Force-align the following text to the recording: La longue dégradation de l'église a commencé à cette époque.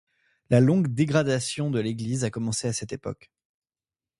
La 0.49 0.61
longue 0.61 0.87
dégradation 0.87 1.69
de 1.69 1.79
l'église 1.79 2.23
a 2.23 2.31
commencé 2.31 2.67
à 2.67 2.73
cette 2.73 2.91
époque. 2.91 3.29